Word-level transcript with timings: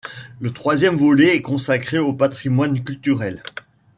Le 0.39 0.51
troisième 0.51 0.95
volet 0.97 1.35
est 1.35 1.43
consacré 1.43 1.99
au 1.99 2.11
patrimoine 2.11 2.83
culturel. 2.83 3.43